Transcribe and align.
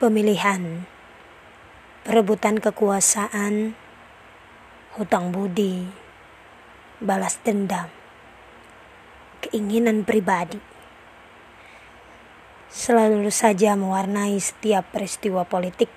pemilihan, 0.00 0.88
perebutan 2.08 2.56
kekuasaan, 2.56 3.76
hutang 4.96 5.28
budi, 5.28 5.84
balas 7.04 7.36
dendam, 7.44 7.92
keinginan 9.44 10.08
pribadi. 10.08 10.56
Selalu 12.72 13.28
saja 13.28 13.76
mewarnai 13.76 14.40
setiap 14.40 14.88
peristiwa 14.88 15.44
politik. 15.44 15.92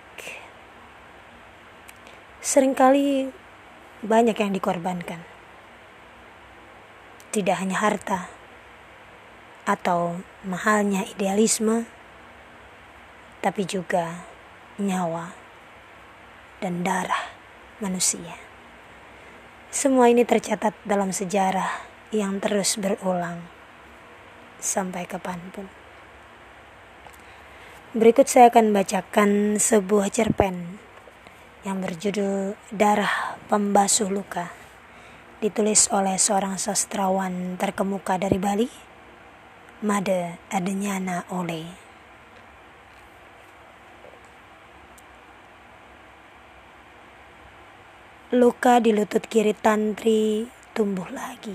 Seringkali 2.44 3.32
banyak 4.04 4.36
yang 4.36 4.52
dikorbankan. 4.52 5.24
Tidak 7.32 7.56
hanya 7.56 7.80
harta 7.80 8.28
atau 9.64 10.20
mahalnya 10.44 11.08
idealisme, 11.08 11.88
tapi 13.44 13.68
juga 13.68 14.24
nyawa 14.80 15.36
dan 16.64 16.80
darah 16.80 17.28
manusia. 17.84 18.40
Semua 19.68 20.08
ini 20.08 20.24
tercatat 20.24 20.72
dalam 20.88 21.12
sejarah 21.12 21.84
yang 22.16 22.40
terus 22.40 22.80
berulang 22.80 23.44
sampai 24.64 25.04
kapan 25.04 25.44
pun. 25.52 25.68
Berikut 27.92 28.32
saya 28.32 28.48
akan 28.48 28.72
bacakan 28.72 29.60
sebuah 29.60 30.08
cerpen 30.08 30.80
yang 31.68 31.84
berjudul 31.84 32.56
Darah 32.72 33.38
Pembasuh 33.52 34.10
Luka 34.10 34.50
ditulis 35.44 35.92
oleh 35.92 36.16
seorang 36.16 36.56
sastrawan 36.56 37.60
terkemuka 37.60 38.16
dari 38.16 38.40
Bali, 38.40 38.70
Made 39.84 40.40
Adenyana 40.48 41.28
Ole. 41.28 41.83
Luka 48.34 48.82
di 48.82 48.90
lutut 48.90 49.30
kiri 49.30 49.54
tantri 49.54 50.50
tumbuh 50.74 51.06
lagi. 51.14 51.54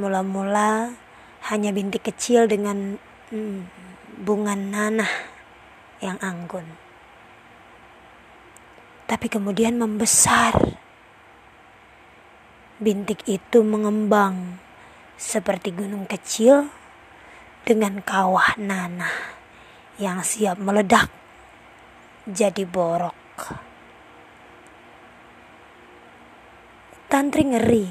Mula-mula 0.00 0.88
hanya 1.52 1.68
bintik 1.68 2.08
kecil 2.08 2.48
dengan 2.48 2.96
hmm, 3.28 3.60
bunga 4.24 4.56
nanah 4.56 5.12
yang 6.00 6.16
anggun. 6.24 6.64
Tapi 9.04 9.28
kemudian 9.28 9.76
membesar. 9.76 10.56
Bintik 12.80 13.20
itu 13.28 13.60
mengembang 13.60 14.64
seperti 15.20 15.76
gunung 15.76 16.08
kecil 16.08 16.72
dengan 17.68 18.00
kawah 18.00 18.56
nanah 18.56 19.12
yang 20.00 20.24
siap 20.24 20.56
meledak 20.56 21.12
jadi 22.24 22.64
borok. 22.64 23.73
Tantri 27.14 27.46
ngeri 27.46 27.86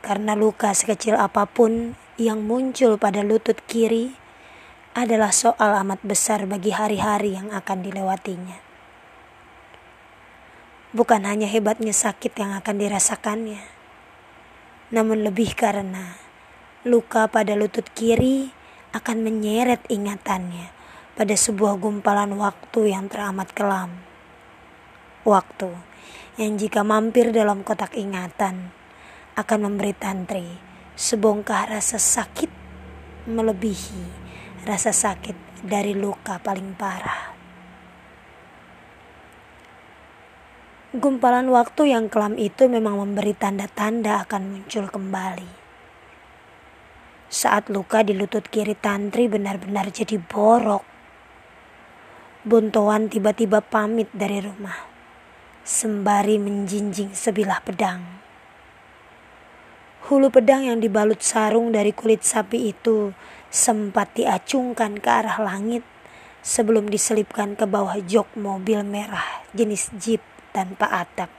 karena 0.00 0.32
luka 0.32 0.72
sekecil 0.72 1.20
apa 1.20 1.44
pun 1.44 1.92
yang 2.16 2.40
muncul 2.40 2.96
pada 2.96 3.20
lutut 3.20 3.60
kiri 3.68 4.16
adalah 4.96 5.28
soal 5.28 5.76
amat 5.84 6.00
besar 6.00 6.48
bagi 6.48 6.72
hari-hari 6.72 7.36
yang 7.36 7.52
akan 7.52 7.84
dilewatinya. 7.84 8.56
Bukan 10.96 11.28
hanya 11.28 11.44
hebatnya 11.44 11.92
sakit 11.92 12.32
yang 12.32 12.56
akan 12.56 12.80
dirasakannya, 12.80 13.60
namun 14.88 15.20
lebih 15.20 15.52
karena 15.52 16.16
luka 16.88 17.28
pada 17.28 17.52
lutut 17.52 17.84
kiri 17.92 18.48
akan 18.96 19.20
menyeret 19.20 19.84
ingatannya 19.92 20.72
pada 21.20 21.36
sebuah 21.36 21.76
gumpalan 21.76 22.32
waktu 22.40 22.96
yang 22.96 23.12
teramat 23.12 23.52
kelam. 23.52 23.92
Waktu 25.28 25.93
yang 26.40 26.58
jika 26.58 26.82
mampir 26.82 27.30
dalam 27.30 27.62
kotak 27.62 27.94
ingatan 27.94 28.74
akan 29.34 29.58
memberi 29.60 29.94
tantri 29.94 30.46
sebongkah 30.94 31.66
rasa 31.70 31.98
sakit 31.98 32.50
melebihi 33.26 34.24
rasa 34.64 34.96
sakit 34.96 35.60
dari 35.60 35.92
luka 35.92 36.40
paling 36.40 36.72
parah. 36.72 37.36
Gumpalan 40.94 41.50
waktu 41.52 41.92
yang 41.92 42.08
kelam 42.08 42.38
itu 42.40 42.70
memang 42.70 42.96
memberi 42.96 43.36
tanda-tanda 43.36 44.24
akan 44.24 44.42
muncul 44.56 44.88
kembali. 44.88 45.52
Saat 47.28 47.68
luka 47.68 48.06
di 48.06 48.14
lutut 48.14 48.46
kiri 48.46 48.78
tantri 48.78 49.26
benar-benar 49.26 49.90
jadi 49.90 50.16
borok. 50.22 50.86
Buntuan 52.46 53.10
tiba-tiba 53.10 53.58
pamit 53.58 54.06
dari 54.14 54.38
rumah 54.38 54.93
sembari 55.64 56.36
menjinjing 56.36 57.16
sebilah 57.16 57.64
pedang. 57.64 58.04
Hulu 60.04 60.28
pedang 60.28 60.68
yang 60.68 60.84
dibalut 60.84 61.24
sarung 61.24 61.72
dari 61.72 61.96
kulit 61.96 62.20
sapi 62.20 62.68
itu 62.68 63.16
sempat 63.48 64.12
diacungkan 64.12 65.00
ke 65.00 65.08
arah 65.08 65.40
langit 65.40 65.80
sebelum 66.44 66.92
diselipkan 66.92 67.56
ke 67.56 67.64
bawah 67.64 67.96
jok 67.96 68.36
mobil 68.36 68.84
merah 68.84 69.24
jenis 69.56 69.88
jeep 69.96 70.20
tanpa 70.52 70.92
atap. 70.92 71.32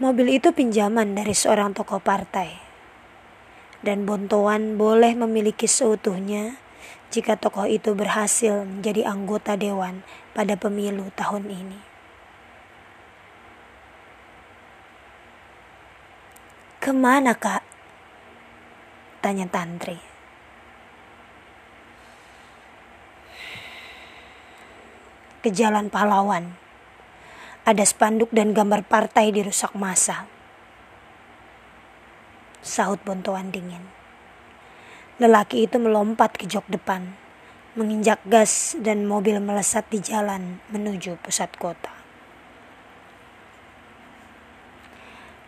Mobil 0.00 0.40
itu 0.40 0.56
pinjaman 0.56 1.12
dari 1.12 1.36
seorang 1.36 1.76
tokoh 1.76 2.00
partai. 2.00 2.64
Dan 3.84 4.08
Bontoan 4.08 4.80
boleh 4.80 5.12
memiliki 5.12 5.68
seutuhnya 5.68 6.56
jika 7.10 7.38
tokoh 7.38 7.64
itu 7.70 7.94
berhasil 7.94 8.66
menjadi 8.66 9.06
anggota 9.06 9.54
dewan 9.54 10.02
pada 10.34 10.58
pemilu 10.58 11.08
tahun 11.14 11.48
ini. 11.48 11.80
Ke 16.82 16.94
mana 16.94 17.34
kak? 17.34 17.66
Tanya 19.18 19.50
Tantri. 19.50 19.98
Ke 25.42 25.50
Jalan 25.50 25.90
Pahlawan. 25.90 26.54
Ada 27.66 27.82
spanduk 27.82 28.30
dan 28.30 28.54
gambar 28.54 28.86
partai 28.86 29.34
dirusak 29.34 29.74
masa. 29.74 30.30
Sahut 32.62 33.02
Bontoan 33.02 33.50
dingin. 33.50 34.05
Lelaki 35.16 35.64
itu 35.64 35.80
melompat 35.80 36.36
ke 36.36 36.44
jok 36.44 36.68
depan 36.68 37.16
menginjak 37.76 38.20
gas 38.28 38.76
dan 38.80 39.08
mobil 39.08 39.40
melesat 39.40 39.88
di 39.92 40.00
jalan 40.00 40.60
menuju 40.72 41.20
pusat 41.24 41.52
kota. 41.56 41.92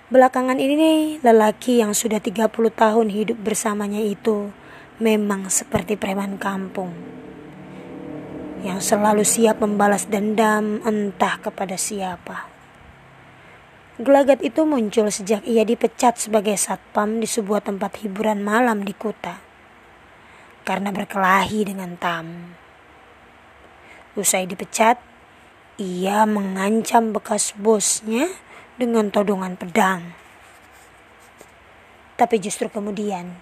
Belakangan 0.09 0.57
ini 0.57 1.21
lelaki 1.21 1.85
yang 1.85 1.93
sudah 1.93 2.17
30 2.17 2.49
tahun 2.49 3.09
hidup 3.13 3.37
bersamanya 3.45 4.01
itu 4.01 4.53
memang 5.05 5.53
seperti 5.53 6.01
preman 6.01 6.41
kampung 6.41 6.93
yang 8.65 8.81
selalu 8.81 9.21
siap 9.21 9.61
membalas 9.61 10.09
dendam 10.09 10.81
entah 10.81 11.37
kepada 11.45 11.77
siapa. 11.77 12.49
Gelagat 14.01 14.41
itu 14.41 14.65
muncul 14.65 15.13
sejak 15.13 15.45
ia 15.45 15.69
dipecat 15.69 16.17
sebagai 16.17 16.57
satpam 16.57 17.21
di 17.21 17.29
sebuah 17.29 17.69
tempat 17.69 18.01
hiburan 18.01 18.41
malam 18.41 18.81
di 18.81 18.97
kota 18.97 19.48
karena 20.69 20.93
berkelahi 20.93 21.65
dengan 21.65 21.97
tamu. 21.97 22.53
Usai 24.21 24.45
dipecat, 24.45 25.01
ia 25.81 26.29
mengancam 26.29 27.17
bekas 27.17 27.57
bosnya 27.57 28.29
dengan 28.77 29.09
todongan 29.09 29.57
pedang. 29.57 30.13
Tapi 32.21 32.37
justru 32.37 32.69
kemudian 32.69 33.33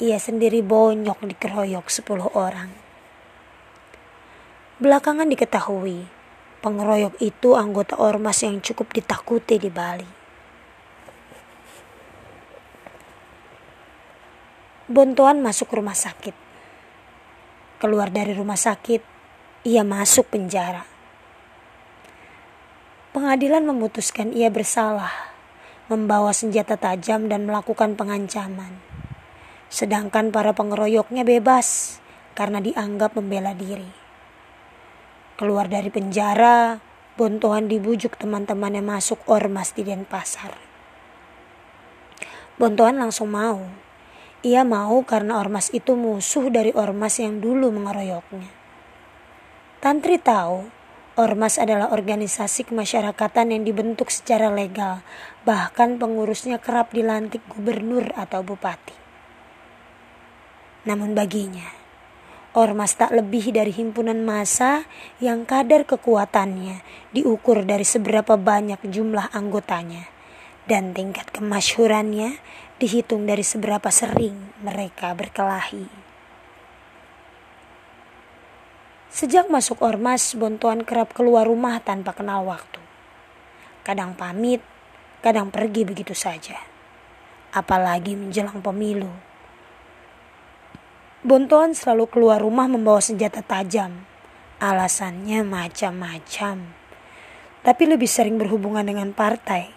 ia 0.00 0.16
sendiri 0.16 0.64
bonyok 0.64 1.20
dikeroyok 1.20 1.92
sepuluh 1.92 2.32
orang. 2.32 2.72
Belakangan 4.80 5.28
diketahui 5.28 6.08
pengeroyok 6.64 7.20
itu 7.20 7.60
anggota 7.60 8.00
ormas 8.00 8.40
yang 8.40 8.64
cukup 8.64 8.88
ditakuti 8.96 9.60
di 9.60 9.68
Bali. 9.68 10.08
Bontoan 14.88 15.44
masuk 15.44 15.76
rumah 15.76 15.92
sakit 15.92 16.49
keluar 17.80 18.12
dari 18.12 18.36
rumah 18.36 18.60
sakit, 18.60 19.00
ia 19.64 19.80
masuk 19.80 20.28
penjara. 20.28 20.84
Pengadilan 23.16 23.64
memutuskan 23.64 24.30
ia 24.36 24.52
bersalah, 24.52 25.10
membawa 25.88 26.30
senjata 26.30 26.76
tajam 26.76 27.26
dan 27.26 27.48
melakukan 27.48 27.96
pengancaman. 27.96 28.78
Sedangkan 29.72 30.28
para 30.30 30.52
pengeroyoknya 30.52 31.24
bebas 31.24 31.98
karena 32.36 32.60
dianggap 32.60 33.16
membela 33.16 33.56
diri. 33.56 33.90
Keluar 35.40 35.66
dari 35.72 35.88
penjara, 35.88 36.84
Bontohan 37.20 37.68
dibujuk 37.68 38.16
teman-temannya 38.16 38.80
masuk 38.80 39.24
ormas 39.28 39.76
di 39.76 39.84
Denpasar. 39.84 40.56
Bontohan 42.56 42.96
langsung 42.96 43.32
mau. 43.32 43.60
Ia 44.40 44.64
mau 44.64 45.04
karena 45.04 45.36
ormas 45.36 45.68
itu 45.76 45.92
musuh 45.92 46.48
dari 46.48 46.72
ormas 46.72 47.20
yang 47.20 47.44
dulu 47.44 47.68
mengeroyoknya. 47.76 48.48
Tantri 49.84 50.16
tahu 50.16 50.64
ormas 51.20 51.60
adalah 51.60 51.92
organisasi 51.92 52.72
kemasyarakatan 52.72 53.52
yang 53.52 53.68
dibentuk 53.68 54.08
secara 54.08 54.48
legal, 54.48 55.04
bahkan 55.44 56.00
pengurusnya 56.00 56.56
kerap 56.56 56.96
dilantik 56.96 57.44
gubernur 57.52 58.16
atau 58.16 58.40
bupati. 58.40 58.96
Namun 60.88 61.12
baginya, 61.12 61.68
ormas 62.56 62.96
tak 62.96 63.12
lebih 63.12 63.52
dari 63.52 63.76
himpunan 63.76 64.24
massa 64.24 64.88
yang 65.20 65.44
kadar 65.44 65.84
kekuatannya 65.84 66.80
diukur 67.12 67.68
dari 67.68 67.84
seberapa 67.84 68.40
banyak 68.40 68.80
jumlah 68.88 69.36
anggotanya 69.36 70.08
dan 70.64 70.96
tingkat 70.96 71.28
kemasyhurannya 71.34 72.40
dihitung 72.80 73.28
dari 73.28 73.44
seberapa 73.44 73.92
sering 73.92 74.56
mereka 74.64 75.12
berkelahi. 75.12 75.84
Sejak 79.12 79.52
masuk 79.52 79.84
ormas, 79.84 80.32
Bontoan 80.32 80.88
kerap 80.88 81.12
keluar 81.12 81.44
rumah 81.44 81.76
tanpa 81.84 82.16
kenal 82.16 82.40
waktu. 82.48 82.80
Kadang 83.84 84.16
pamit, 84.16 84.64
kadang 85.20 85.52
pergi 85.52 85.84
begitu 85.84 86.16
saja. 86.16 86.56
Apalagi 87.52 88.16
menjelang 88.16 88.64
pemilu. 88.64 89.12
Bontoan 91.20 91.76
selalu 91.76 92.08
keluar 92.08 92.40
rumah 92.40 92.64
membawa 92.64 93.04
senjata 93.04 93.44
tajam. 93.44 94.08
Alasannya 94.56 95.44
macam-macam. 95.44 96.56
Tapi 97.60 97.82
lebih 97.84 98.08
sering 98.08 98.40
berhubungan 98.40 98.88
dengan 98.88 99.12
partai. 99.12 99.68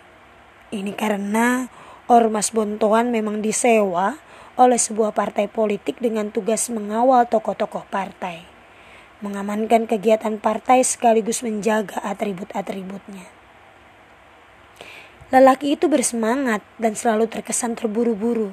Ini 0.72 0.96
karena 0.96 1.68
Ormas 2.12 2.52
Bontoan 2.52 3.16
memang 3.16 3.40
disewa 3.40 4.20
oleh 4.60 4.76
sebuah 4.76 5.16
partai 5.16 5.48
politik 5.48 6.04
dengan 6.04 6.36
tugas 6.36 6.68
mengawal 6.68 7.32
tokoh-tokoh 7.32 7.88
partai, 7.88 8.44
mengamankan 9.24 9.88
kegiatan 9.88 10.36
partai 10.36 10.84
sekaligus 10.84 11.48
menjaga 11.48 12.04
atribut-atributnya. 12.04 13.24
Lelaki 15.32 15.80
itu 15.80 15.88
bersemangat 15.88 16.60
dan 16.76 16.92
selalu 17.00 17.32
terkesan 17.32 17.80
terburu-buru 17.80 18.52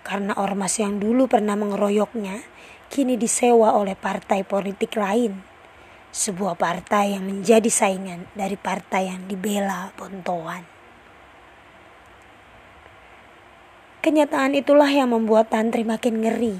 karena 0.00 0.32
ormas 0.40 0.80
yang 0.80 0.96
dulu 0.96 1.28
pernah 1.28 1.60
mengeroyoknya 1.60 2.40
kini 2.88 3.20
disewa 3.20 3.76
oleh 3.76 4.00
partai 4.00 4.48
politik 4.48 4.96
lain. 4.96 5.44
Sebuah 6.08 6.56
partai 6.56 7.20
yang 7.20 7.28
menjadi 7.28 7.68
saingan 7.68 8.32
dari 8.32 8.56
partai 8.56 9.12
yang 9.12 9.28
dibela 9.28 9.92
Bontoan. 9.92 10.77
Kenyataan 13.98 14.54
itulah 14.54 14.86
yang 14.86 15.10
membuat 15.10 15.50
Tantri 15.50 15.82
makin 15.82 16.22
ngeri. 16.22 16.54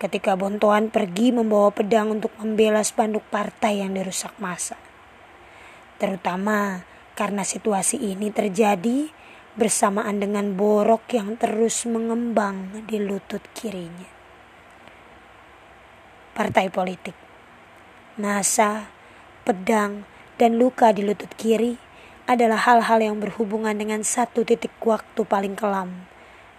Ketika 0.00 0.40
Bontoan 0.40 0.88
pergi 0.88 1.28
membawa 1.28 1.68
pedang 1.68 2.16
untuk 2.16 2.32
membela 2.40 2.80
spanduk 2.80 3.20
partai 3.28 3.84
yang 3.84 3.92
dirusak 3.92 4.32
masa. 4.40 4.80
Terutama 6.00 6.80
karena 7.12 7.44
situasi 7.44 8.00
ini 8.00 8.32
terjadi 8.32 9.12
bersamaan 9.52 10.16
dengan 10.16 10.56
borok 10.56 11.12
yang 11.12 11.36
terus 11.36 11.84
mengembang 11.84 12.88
di 12.88 12.96
lutut 12.96 13.44
kirinya. 13.52 14.08
Partai 16.32 16.72
politik, 16.72 17.14
masa, 18.16 18.88
pedang, 19.44 20.08
dan 20.40 20.56
luka 20.56 20.88
di 20.96 21.04
lutut 21.04 21.36
kiri 21.36 21.76
adalah 22.24 22.64
hal-hal 22.64 23.04
yang 23.04 23.20
berhubungan 23.20 23.76
dengan 23.76 24.00
satu 24.00 24.40
titik 24.40 24.72
waktu 24.80 25.20
paling 25.28 25.52
kelam 25.52 26.08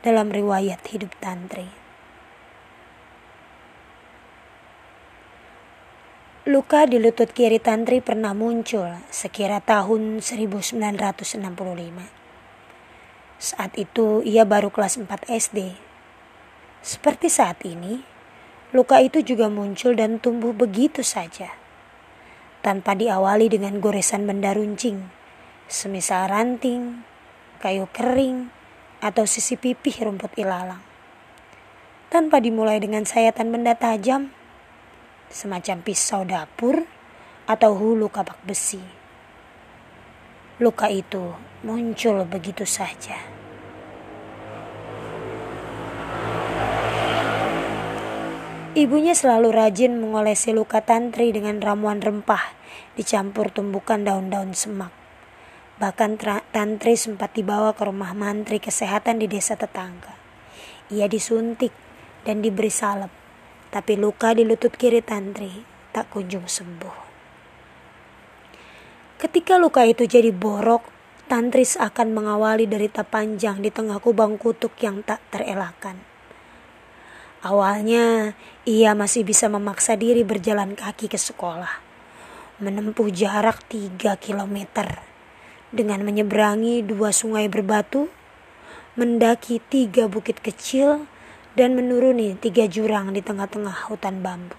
dalam 0.04 0.36
riwayat 0.36 0.84
hidup 0.92 1.16
Tantri. 1.24 1.72
Luka 6.44 6.84
di 6.84 7.00
lutut 7.00 7.32
kiri 7.32 7.56
Tantri 7.56 8.04
pernah 8.04 8.36
muncul 8.36 9.00
sekira 9.08 9.64
tahun 9.64 10.20
1965. 10.20 11.40
Saat 13.40 13.80
itu 13.80 14.20
ia 14.28 14.44
baru 14.44 14.68
kelas 14.68 15.00
4 15.00 15.08
SD. 15.32 15.72
Seperti 16.84 17.32
saat 17.32 17.64
ini, 17.64 18.04
luka 18.76 19.00
itu 19.00 19.24
juga 19.24 19.48
muncul 19.48 19.96
dan 19.96 20.20
tumbuh 20.20 20.52
begitu 20.52 21.00
saja. 21.00 21.56
Tanpa 22.60 22.92
diawali 22.92 23.48
dengan 23.48 23.80
goresan 23.80 24.28
benda 24.28 24.52
runcing, 24.52 25.08
semisal 25.72 26.28
ranting, 26.28 27.08
kayu 27.64 27.88
kering, 27.96 28.52
atau 29.04 29.28
sisi 29.28 29.60
pipih 29.60 30.08
rumput 30.08 30.32
ilalang. 30.40 30.80
Tanpa 32.08 32.40
dimulai 32.40 32.80
dengan 32.80 33.04
sayatan 33.04 33.52
benda 33.52 33.76
tajam, 33.76 34.32
semacam 35.28 35.84
pisau 35.84 36.24
dapur 36.24 36.88
atau 37.44 37.76
hulu 37.76 38.08
kapak 38.08 38.40
besi. 38.48 38.80
Luka 40.64 40.88
itu 40.88 41.36
muncul 41.68 42.24
begitu 42.24 42.64
saja. 42.64 43.20
Ibunya 48.74 49.14
selalu 49.14 49.54
rajin 49.54 50.02
mengolesi 50.02 50.50
luka 50.50 50.82
tantri 50.82 51.30
dengan 51.30 51.62
ramuan 51.62 52.02
rempah 52.02 52.58
dicampur 52.98 53.54
tumbukan 53.54 54.02
daun-daun 54.02 54.58
semak. 54.58 55.03
Bahkan 55.74 56.22
Tantri 56.54 56.94
sempat 56.94 57.34
dibawa 57.34 57.74
ke 57.74 57.82
rumah 57.90 58.14
mantri 58.14 58.62
kesehatan 58.62 59.18
di 59.18 59.26
desa 59.26 59.58
tetangga. 59.58 60.14
Ia 60.94 61.10
disuntik 61.10 61.74
dan 62.22 62.46
diberi 62.46 62.70
salep, 62.70 63.10
tapi 63.74 63.98
luka 63.98 64.38
di 64.38 64.46
lutut 64.46 64.78
kiri 64.78 65.02
Tantri 65.02 65.66
tak 65.90 66.14
kunjung 66.14 66.46
sembuh. 66.46 66.98
Ketika 69.18 69.58
luka 69.58 69.82
itu 69.82 70.06
jadi 70.06 70.30
borok, 70.30 70.86
Tantri 71.26 71.66
akan 71.66 72.08
mengawali 72.14 72.70
derita 72.70 73.02
panjang 73.02 73.58
di 73.58 73.74
tengah 73.74 73.98
kubang 73.98 74.38
kutuk 74.38 74.78
yang 74.78 75.02
tak 75.02 75.26
terelakkan. 75.34 75.98
Awalnya, 77.42 78.38
ia 78.64 78.94
masih 78.94 79.26
bisa 79.26 79.50
memaksa 79.50 79.98
diri 79.98 80.22
berjalan 80.22 80.78
kaki 80.78 81.10
ke 81.10 81.18
sekolah, 81.18 81.82
menempuh 82.62 83.10
jarak 83.10 83.66
3 83.68 84.16
kilometer 84.22 85.13
dengan 85.74 86.06
menyeberangi 86.06 86.86
dua 86.86 87.10
sungai 87.10 87.50
berbatu, 87.50 88.08
mendaki 88.94 89.58
tiga 89.58 90.06
bukit 90.06 90.38
kecil, 90.38 91.10
dan 91.58 91.74
menuruni 91.74 92.38
tiga 92.38 92.70
jurang 92.70 93.14
di 93.14 93.26
tengah-tengah 93.26 93.90
hutan 93.90 94.22
bambu. 94.22 94.58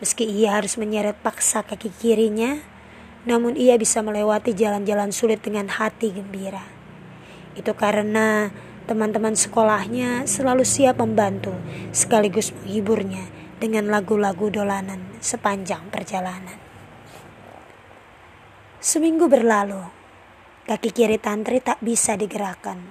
Meski 0.00 0.24
ia 0.26 0.58
harus 0.58 0.80
menyeret 0.80 1.20
paksa 1.20 1.62
kaki 1.62 1.92
kirinya, 1.92 2.58
namun 3.28 3.54
ia 3.54 3.78
bisa 3.78 4.02
melewati 4.02 4.56
jalan-jalan 4.56 5.14
sulit 5.14 5.44
dengan 5.44 5.70
hati 5.70 6.10
gembira. 6.10 6.66
Itu 7.54 7.76
karena 7.76 8.50
teman-teman 8.88 9.38
sekolahnya 9.38 10.26
selalu 10.26 10.66
siap 10.66 10.98
membantu 10.98 11.54
sekaligus 11.94 12.50
menghiburnya 12.50 13.30
dengan 13.62 13.86
lagu-lagu 13.92 14.50
dolanan 14.50 14.98
sepanjang 15.22 15.86
perjalanan. 15.92 16.61
Seminggu 18.82 19.30
berlalu, 19.30 19.78
kaki 20.66 20.90
kiri 20.90 21.14
Tantri 21.14 21.62
tak 21.62 21.78
bisa 21.78 22.18
digerakkan. 22.18 22.82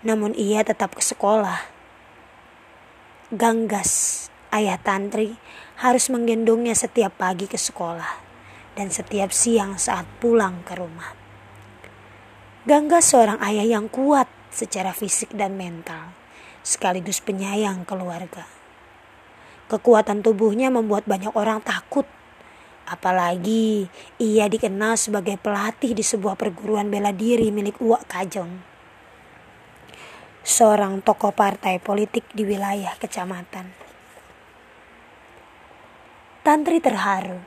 Namun 0.00 0.32
ia 0.32 0.64
tetap 0.64 0.96
ke 0.96 1.04
sekolah. 1.04 1.60
Ganggas, 3.28 4.24
ayah 4.48 4.80
Tantri, 4.80 5.36
harus 5.84 6.08
menggendongnya 6.08 6.72
setiap 6.72 7.20
pagi 7.20 7.44
ke 7.44 7.60
sekolah 7.60 8.16
dan 8.80 8.88
setiap 8.88 9.28
siang 9.28 9.76
saat 9.76 10.08
pulang 10.24 10.64
ke 10.64 10.72
rumah. 10.72 11.12
Ganggas 12.64 13.12
seorang 13.12 13.44
ayah 13.44 13.68
yang 13.68 13.92
kuat 13.92 14.32
secara 14.48 14.96
fisik 14.96 15.36
dan 15.36 15.60
mental, 15.60 16.16
sekaligus 16.64 17.20
penyayang 17.20 17.84
keluarga. 17.84 18.48
Kekuatan 19.68 20.24
tubuhnya 20.24 20.72
membuat 20.72 21.04
banyak 21.04 21.36
orang 21.36 21.60
takut 21.60 22.08
Apalagi 22.88 23.84
ia 24.16 24.48
dikenal 24.48 24.96
sebagai 24.96 25.36
pelatih 25.36 25.92
di 25.92 26.00
sebuah 26.00 26.40
perguruan 26.40 26.88
bela 26.88 27.12
diri 27.12 27.52
milik 27.52 27.76
Uwak 27.84 28.08
Kajong. 28.08 28.48
Seorang 30.40 31.04
tokoh 31.04 31.36
partai 31.36 31.76
politik 31.84 32.24
di 32.32 32.48
wilayah 32.48 32.96
kecamatan. 32.96 33.68
Tantri 36.40 36.80
terharu. 36.80 37.44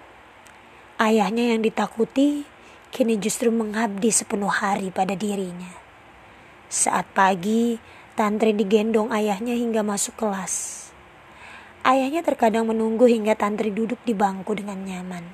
Ayahnya 1.02 1.58
yang 1.58 1.66
ditakuti 1.66 2.46
kini 2.94 3.18
justru 3.18 3.50
mengabdi 3.50 4.14
sepenuh 4.14 4.54
hari 4.54 4.94
pada 4.94 5.18
dirinya. 5.18 5.74
Saat 6.70 7.10
pagi, 7.18 7.82
Tantri 8.14 8.54
digendong 8.54 9.10
ayahnya 9.10 9.58
hingga 9.58 9.82
masuk 9.82 10.22
kelas. 10.22 10.91
Ayahnya 11.82 12.22
terkadang 12.22 12.70
menunggu 12.70 13.10
hingga 13.10 13.34
Tantri 13.34 13.74
duduk 13.74 13.98
di 14.06 14.14
bangku 14.14 14.54
dengan 14.54 14.86
nyaman. 14.86 15.26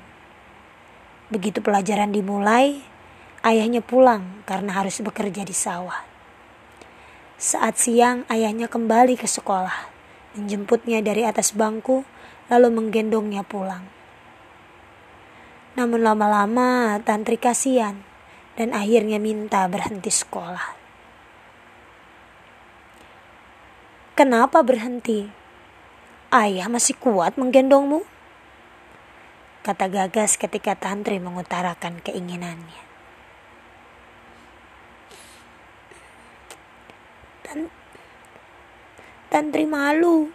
Begitu 1.28 1.60
pelajaran 1.60 2.16
dimulai, 2.16 2.80
ayahnya 3.44 3.84
pulang 3.84 4.48
karena 4.48 4.80
harus 4.80 5.04
bekerja 5.04 5.44
di 5.44 5.52
sawah. 5.52 6.08
Saat 7.36 7.78
siang, 7.78 8.24
ayahnya 8.32 8.72
kembali 8.72 9.20
ke 9.20 9.28
sekolah, 9.28 9.92
menjemputnya 10.40 11.04
dari 11.04 11.28
atas 11.28 11.52
bangku, 11.52 12.08
lalu 12.48 12.72
menggendongnya 12.72 13.44
pulang. 13.44 13.84
Namun 15.78 16.02
lama-lama, 16.02 16.98
Tantri 17.04 17.38
kasihan 17.38 18.02
dan 18.58 18.74
akhirnya 18.74 19.22
minta 19.22 19.68
berhenti 19.70 20.10
sekolah. 20.10 20.74
Kenapa 24.18 24.66
berhenti? 24.66 25.37
Ayah 26.28 26.68
masih 26.68 27.00
kuat 27.00 27.40
menggendongmu? 27.40 28.04
Kata 29.64 29.88
Gagas 29.88 30.36
ketika 30.36 30.76
Tantri 30.76 31.24
mengutarakan 31.24 32.04
keinginannya. 32.04 32.84
Tan 37.48 37.72
Tantri 39.32 39.64
malu. 39.64 40.28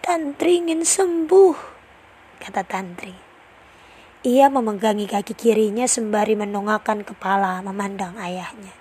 Tantri 0.00 0.64
ingin 0.64 0.88
sembuh, 0.88 1.56
kata 2.40 2.64
Tantri. 2.64 3.12
Ia 4.24 4.48
memegangi 4.48 5.04
kaki 5.04 5.36
kirinya 5.36 5.84
sembari 5.84 6.32
menongakkan 6.32 7.04
kepala 7.04 7.60
memandang 7.60 8.16
ayahnya. 8.16 8.72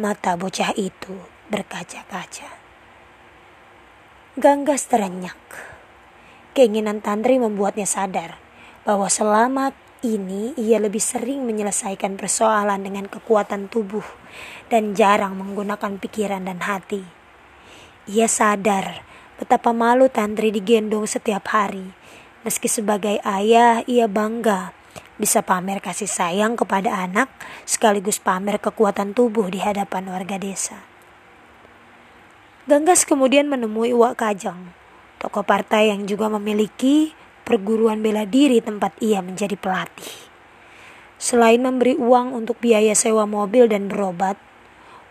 Mata 0.00 0.40
bocah 0.40 0.72
itu 0.72 1.20
berkaca-kaca. 1.52 2.59
Ganggas 4.40 4.88
terenyak. 4.88 5.36
Keinginan 6.56 7.04
Tantri 7.04 7.36
membuatnya 7.36 7.84
sadar 7.84 8.40
bahwa 8.88 9.04
selama 9.12 9.76
ini 10.00 10.56
ia 10.56 10.80
lebih 10.80 10.96
sering 10.96 11.44
menyelesaikan 11.44 12.16
persoalan 12.16 12.80
dengan 12.80 13.04
kekuatan 13.04 13.68
tubuh 13.68 14.00
dan 14.72 14.96
jarang 14.96 15.36
menggunakan 15.36 16.00
pikiran 16.00 16.48
dan 16.48 16.64
hati. 16.64 17.04
Ia 18.08 18.32
sadar 18.32 19.04
betapa 19.36 19.76
malu 19.76 20.08
Tantri 20.08 20.48
digendong 20.48 21.04
setiap 21.04 21.44
hari 21.52 21.92
Meski 22.40 22.72
sebagai 22.72 23.20
ayah, 23.20 23.84
ia 23.84 24.08
bangga 24.08 24.72
bisa 25.20 25.44
pamer 25.44 25.84
kasih 25.84 26.08
sayang 26.08 26.56
kepada 26.56 27.04
anak 27.04 27.28
sekaligus 27.68 28.16
pamer 28.16 28.56
kekuatan 28.56 29.12
tubuh 29.12 29.52
di 29.52 29.60
hadapan 29.60 30.08
warga 30.08 30.40
desa. 30.40 30.89
Ganggas 32.68 33.08
kemudian 33.08 33.48
menemui 33.48 33.96
Wak 33.96 34.20
Kajang, 34.20 34.76
tokoh 35.16 35.40
partai 35.40 35.88
yang 35.88 36.04
juga 36.04 36.28
memiliki 36.28 37.16
perguruan 37.48 38.04
bela 38.04 38.28
diri 38.28 38.60
tempat 38.60 38.92
ia 39.00 39.24
menjadi 39.24 39.56
pelatih. 39.56 40.28
Selain 41.16 41.56
memberi 41.56 41.96
uang 41.96 42.36
untuk 42.36 42.60
biaya 42.60 42.92
sewa 42.92 43.24
mobil 43.24 43.64
dan 43.64 43.88
berobat, 43.88 44.36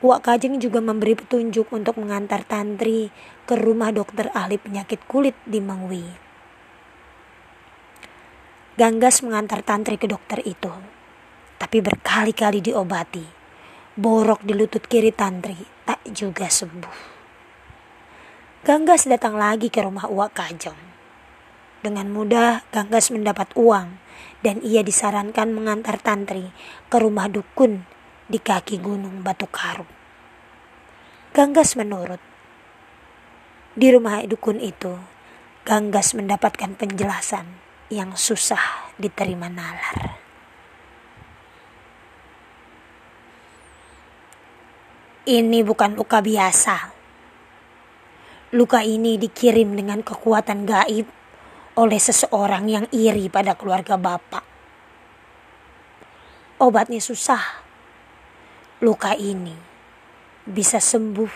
Wak 0.05 0.29
Kajeng 0.29 0.61
juga 0.61 0.77
memberi 0.77 1.17
petunjuk 1.17 1.73
untuk 1.73 1.97
mengantar 1.97 2.45
Tantri 2.45 3.09
ke 3.49 3.57
rumah 3.57 3.89
dokter 3.89 4.29
ahli 4.37 4.61
penyakit 4.61 5.01
kulit 5.09 5.33
di 5.41 5.57
Mangwi. 5.57 6.05
Ganggas 8.77 9.25
mengantar 9.25 9.65
Tantri 9.65 9.97
ke 9.97 10.05
dokter 10.05 10.39
itu. 10.45 10.71
Tapi 11.59 11.77
berkali-kali 11.81 12.63
diobati. 12.63 13.25
Borok 13.99 14.45
di 14.45 14.55
lutut 14.55 14.85
kiri 14.85 15.11
Tantri 15.11 15.57
tak 15.83 15.99
juga 16.13 16.47
sembuh. 16.47 17.18
Ganggas 18.59 19.07
datang 19.07 19.39
lagi 19.39 19.71
ke 19.71 19.79
rumah 19.79 20.11
Uwak 20.11 20.35
Kajong. 20.35 20.75
Dengan 21.79 22.11
mudah 22.11 22.67
Ganggas 22.75 23.07
mendapat 23.07 23.55
uang 23.55 23.95
dan 24.43 24.59
ia 24.59 24.83
disarankan 24.83 25.55
mengantar 25.55 25.95
Tantri 25.95 26.51
ke 26.91 26.97
rumah 26.99 27.31
dukun 27.31 27.87
di 28.27 28.35
kaki 28.35 28.83
gunung 28.83 29.23
Batu 29.23 29.47
Karu. 29.47 29.87
Ganggas 31.31 31.79
menurut. 31.79 32.19
Di 33.79 33.95
rumah 33.95 34.19
dukun 34.27 34.59
itu, 34.59 34.91
Ganggas 35.63 36.11
mendapatkan 36.11 36.75
penjelasan 36.75 37.47
yang 37.87 38.19
susah 38.19 38.91
diterima 38.99 39.47
nalar. 39.47 40.19
Ini 45.23 45.63
bukan 45.63 45.95
luka 45.95 46.19
biasa. 46.19 46.98
Luka 48.49 48.81
ini 48.81 49.21
dikirim 49.21 49.77
dengan 49.77 50.01
kekuatan 50.01 50.65
gaib 50.65 51.05
oleh 51.77 52.01
seseorang 52.01 52.65
yang 52.65 52.85
iri 52.89 53.29
pada 53.29 53.53
keluarga 53.53 53.93
bapak. 53.93 54.41
Obatnya 56.57 56.97
susah. 56.97 57.61
Luka 58.81 59.13
ini 59.13 59.53
bisa 60.49 60.81
sembuh 60.81 61.33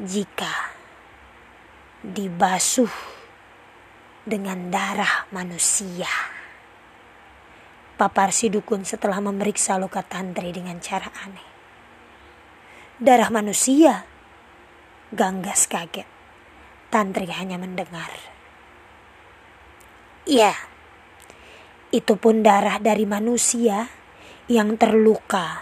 jika 0.00 0.72
dibasuh 2.00 2.94
dengan 4.24 4.72
darah 4.72 5.28
manusia. 5.28 6.08
Papar 8.00 8.32
si 8.32 8.48
dukun 8.48 8.88
setelah 8.88 9.20
memeriksa 9.20 9.76
luka 9.76 10.00
tantri 10.00 10.56
dengan 10.56 10.80
cara 10.80 11.12
aneh. 11.20 11.48
Darah 12.96 13.28
manusia? 13.28 14.11
Ganggas 15.12 15.68
kaget. 15.68 16.08
Tantri 16.88 17.28
hanya 17.28 17.60
mendengar. 17.60 18.08
Ya, 20.24 20.56
itu 21.92 22.16
pun 22.16 22.40
darah 22.40 22.80
dari 22.80 23.04
manusia 23.04 23.92
yang 24.48 24.80
terluka 24.80 25.60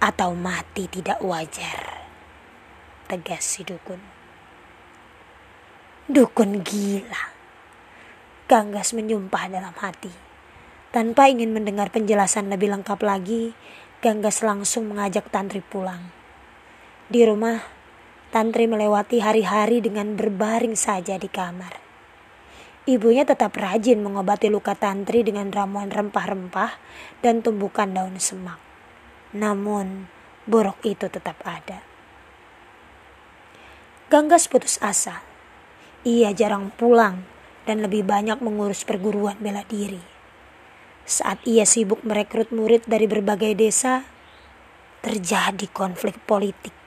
atau 0.00 0.32
mati 0.32 0.88
tidak 0.88 1.20
wajar. 1.20 2.08
Tegas 3.04 3.44
si 3.44 3.60
dukun. 3.60 4.00
Dukun 6.08 6.64
gila. 6.64 7.36
Ganggas 8.48 8.96
menyumpah 8.96 9.52
dalam 9.52 9.76
hati. 9.76 10.08
Tanpa 10.96 11.28
ingin 11.28 11.52
mendengar 11.52 11.92
penjelasan 11.92 12.48
lebih 12.48 12.72
lengkap 12.72 13.04
lagi, 13.04 13.52
Ganggas 14.00 14.40
langsung 14.40 14.88
mengajak 14.88 15.28
Tantri 15.28 15.60
pulang. 15.60 16.08
Di 17.12 17.28
rumah, 17.28 17.75
Tantri 18.34 18.66
melewati 18.66 19.22
hari-hari 19.22 19.78
dengan 19.78 20.18
berbaring 20.18 20.74
saja 20.74 21.14
di 21.14 21.30
kamar. 21.30 21.78
Ibunya 22.86 23.26
tetap 23.26 23.54
rajin 23.58 23.98
mengobati 24.02 24.46
luka 24.46 24.74
Tantri 24.78 25.26
dengan 25.26 25.50
ramuan 25.50 25.90
rempah-rempah 25.90 26.78
dan 27.22 27.42
tumbukan 27.42 27.90
daun 27.90 28.18
semak. 28.22 28.62
Namun, 29.34 30.06
borok 30.46 30.78
itu 30.86 31.10
tetap 31.10 31.42
ada. 31.42 31.82
Ganggas 34.06 34.46
putus 34.46 34.78
asa. 34.78 35.26
Ia 36.06 36.30
jarang 36.30 36.70
pulang 36.78 37.26
dan 37.66 37.82
lebih 37.82 38.06
banyak 38.06 38.38
mengurus 38.38 38.86
perguruan 38.86 39.34
bela 39.42 39.66
diri. 39.66 39.98
Saat 41.02 41.42
ia 41.42 41.66
sibuk 41.66 42.06
merekrut 42.06 42.54
murid 42.54 42.86
dari 42.86 43.10
berbagai 43.10 43.58
desa, 43.58 44.06
terjadi 45.02 45.66
konflik 45.74 46.22
politik. 46.22 46.85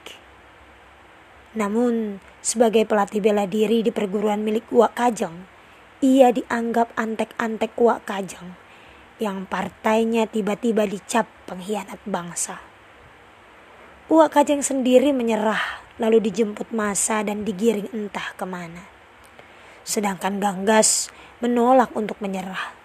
Namun, 1.56 2.22
sebagai 2.44 2.86
pelatih 2.86 3.18
bela 3.18 3.46
diri 3.46 3.82
di 3.82 3.90
perguruan 3.90 4.42
milik 4.46 4.70
Wak 4.70 4.94
Kajang, 4.94 5.46
ia 6.04 6.30
dianggap 6.30 6.94
antek-antek 6.94 7.74
Wak 7.78 8.06
Kajang 8.06 8.54
yang 9.20 9.44
partainya 9.44 10.24
tiba-tiba 10.24 10.88
dicap 10.88 11.28
pengkhianat 11.44 12.00
bangsa. 12.08 12.62
Wak 14.06 14.30
Kajang 14.34 14.62
sendiri 14.62 15.10
menyerah 15.12 15.82
lalu 16.00 16.30
dijemput 16.30 16.72
masa 16.72 17.20
dan 17.20 17.44
digiring 17.44 17.92
entah 17.92 18.32
ke 18.38 18.48
mana 18.48 19.00
sedangkan 19.90 20.38
Ganggas 20.38 21.08
menolak 21.40 21.90
untuk 21.96 22.20
menyerah. 22.20 22.76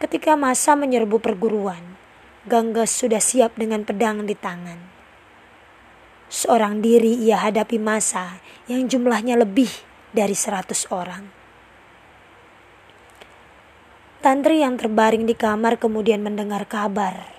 Ketika 0.00 0.34
masa 0.34 0.74
menyerbu 0.74 1.20
perguruan, 1.20 1.96
Ganggas 2.44 2.92
sudah 2.92 3.22
siap 3.22 3.56
dengan 3.56 3.88
pedang 3.88 4.28
di 4.28 4.36
tangan. 4.36 4.93
Seorang 6.34 6.82
diri 6.82 7.14
ia 7.22 7.38
hadapi 7.46 7.78
masa 7.78 8.42
yang 8.66 8.90
jumlahnya 8.90 9.38
lebih 9.38 9.70
dari 10.10 10.34
seratus 10.34 10.90
orang. 10.90 11.30
Tantri 14.18 14.66
yang 14.66 14.74
terbaring 14.74 15.30
di 15.30 15.38
kamar 15.38 15.78
kemudian 15.78 16.26
mendengar 16.26 16.66
kabar. 16.66 17.30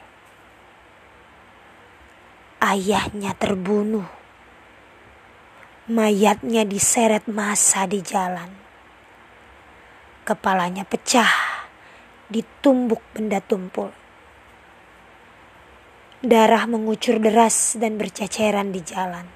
Ayahnya 2.63 3.35
terbunuh 3.35 4.07
Mayatnya 5.85 6.65
diseret 6.65 7.29
masa 7.29 7.85
di 7.85 8.01
jalan. 8.01 8.49
Kepalanya 10.25 10.81
pecah, 10.81 11.29
ditumbuk 12.25 13.05
benda 13.13 13.37
tumpul. 13.37 13.93
Darah 16.25 16.65
mengucur 16.65 17.21
deras 17.21 17.77
dan 17.77 18.01
berceceran 18.01 18.73
di 18.73 18.81
jalan. 18.81 19.29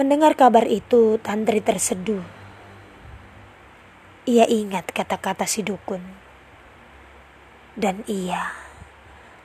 Mendengar 0.00 0.32
kabar 0.32 0.64
itu, 0.64 1.20
Tantri 1.20 1.60
terseduh. 1.60 2.24
Ia 4.24 4.48
ingat 4.48 4.96
kata-kata 4.96 5.44
si 5.44 5.60
dukun. 5.60 6.00
Dan 7.76 8.00
ia 8.08 8.48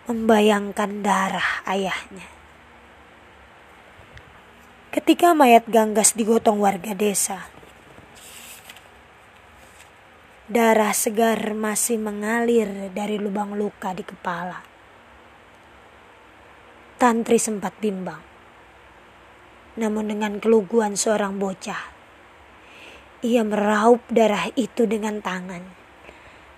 membayangkan 0.07 1.03
darah 1.03 1.59
ayahnya. 1.67 2.31
Ketika 4.95 5.35
mayat 5.35 5.67
Ganggas 5.67 6.15
digotong 6.15 6.63
warga 6.63 6.95
desa, 6.95 7.51
darah 10.47 10.95
segar 10.95 11.51
masih 11.51 11.99
mengalir 11.99 12.95
dari 12.95 13.19
lubang 13.19 13.59
luka 13.59 13.91
di 13.91 14.07
kepala. 14.07 14.74
Tantri 17.05 17.37
sempat 17.37 17.77
bimbang. 17.77 18.17
Namun 19.77 20.09
dengan 20.09 20.41
keluguan 20.41 20.97
seorang 20.97 21.37
bocah, 21.37 21.93
ia 23.21 23.45
meraup 23.45 24.01
darah 24.09 24.49
itu 24.57 24.89
dengan 24.89 25.21
tangan, 25.21 25.61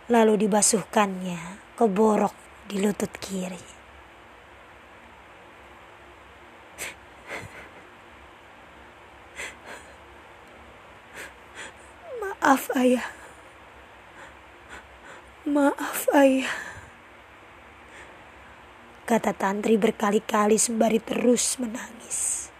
lalu 0.07 0.47
dibasuhkannya 0.47 1.75
ke 1.75 1.83
borok 1.91 2.31
di 2.63 2.79
lutut 2.79 3.11
kiri. 3.19 3.59
Maaf 12.23 12.71
ayah. 12.79 13.11
Maaf 15.43 16.07
ayah. 16.15 16.66
Kata 19.07 19.31
Tantri 19.31 19.79
berkali-kali 19.79 20.59
sembari 20.59 20.99
terus 20.99 21.55
menangis. 21.63 22.51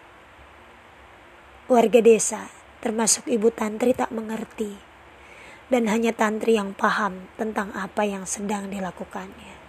Warga 1.68 2.00
desa, 2.00 2.48
termasuk 2.80 3.27
ibu 3.27 3.51
Tantri 3.51 3.92
tak 3.92 4.16
mengerti. 4.16 4.80
Dan 5.68 5.92
hanya 5.92 6.16
Tantri 6.16 6.56
yang 6.56 6.72
paham 6.72 7.27
tentang 7.36 7.75
apa 7.75 8.08
yang 8.08 8.24
sedang 8.24 8.72
dilakukannya. 8.72 9.60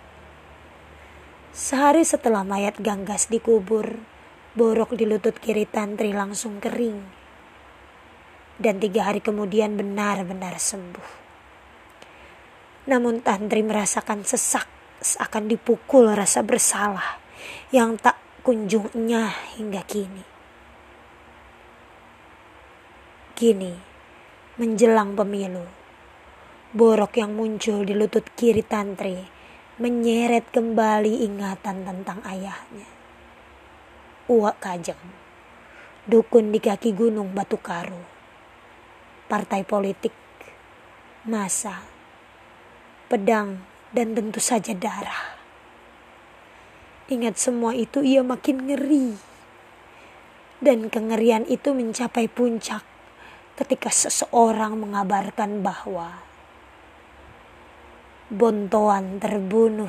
Sehari 1.51 2.07
setelah 2.07 2.47
mayat 2.47 2.79
Ganggas 2.79 3.27
dikubur, 3.27 3.99
borok 4.55 4.95
di 4.95 5.03
lutut 5.03 5.35
kiri 5.35 5.67
Tantri 5.67 6.15
langsung 6.15 6.63
kering. 6.63 7.03
Dan 8.55 8.79
tiga 8.79 9.11
hari 9.11 9.19
kemudian 9.19 9.75
benar-benar 9.75 10.55
sembuh. 10.63 11.11
Namun 12.87 13.19
Tantri 13.27 13.67
merasakan 13.67 14.23
sesak 14.23 14.78
seakan 14.99 15.47
dipukul 15.47 16.11
rasa 16.11 16.43
bersalah 16.43 17.23
yang 17.71 17.95
tak 17.99 18.19
kunjungnya 18.43 19.31
hingga 19.59 19.83
kini. 19.87 20.25
Kini, 23.39 23.75
menjelang 24.59 25.15
pemilu, 25.15 25.63
borok 26.75 27.23
yang 27.23 27.39
muncul 27.39 27.87
di 27.87 27.95
lutut 27.95 28.27
kiri 28.35 28.67
Tantri 28.67 29.39
menyeret 29.79 30.51
kembali 30.51 31.23
ingatan 31.23 31.87
tentang 31.87 32.19
ayahnya. 32.27 32.91
Uak 34.27 34.59
Kajeng, 34.59 34.99
dukun 36.03 36.51
di 36.51 36.59
kaki 36.59 36.91
gunung 36.91 37.31
Batu 37.31 37.63
Karu, 37.63 38.03
partai 39.31 39.63
politik, 39.63 40.11
masa, 41.23 41.87
pedang, 43.07 43.63
dan 43.93 44.13
tentu 44.13 44.41
saja 44.41 44.77
darah. 44.77 45.39
Ingat 47.09 47.41
semua 47.41 47.73
itu 47.73 48.05
ia 48.05 48.21
makin 48.21 48.69
ngeri. 48.69 49.17
Dan 50.59 50.91
kengerian 50.91 51.47
itu 51.47 51.71
mencapai 51.73 52.29
puncak 52.29 52.83
ketika 53.57 53.89
seseorang 53.89 54.77
mengabarkan 54.77 55.63
bahwa 55.63 56.21
Bontoan 58.29 59.17
terbunuh 59.25 59.89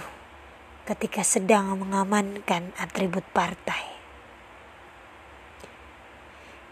ketika 0.88 1.22
sedang 1.22 1.76
mengamankan 1.76 2.72
atribut 2.80 3.28
partai. 3.36 3.84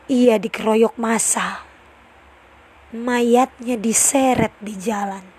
Ia 0.07 0.39
dikeroyok 0.39 0.95
masa, 0.95 1.67
mayatnya 2.95 3.75
diseret 3.75 4.55
di 4.63 4.79
jalan. 4.79 5.36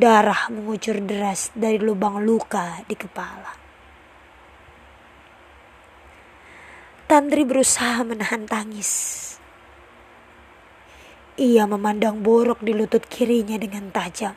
Darah 0.00 0.48
mengucur 0.48 0.96
deras 1.04 1.52
dari 1.52 1.76
lubang 1.76 2.24
luka 2.24 2.80
di 2.88 2.96
kepala. 2.96 3.52
Tantri 7.04 7.44
berusaha 7.44 8.00
menahan 8.00 8.48
tangis. 8.48 9.20
Ia 11.36 11.68
memandang 11.68 12.24
borok 12.24 12.64
di 12.64 12.72
lutut 12.72 13.04
kirinya 13.04 13.60
dengan 13.60 13.92
tajam 13.92 14.32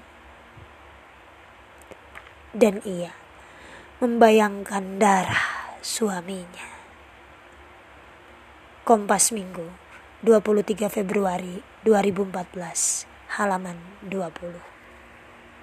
dan 2.52 2.84
ia 2.84 3.16
membayangkan 4.04 5.00
darah 5.00 5.80
suaminya. 5.80 6.76
Kompas 8.84 9.32
Minggu 9.32 9.72
23 10.28 10.92
Februari 10.92 11.64
2014 11.88 13.40
halaman 13.40 13.80
20 14.12 14.73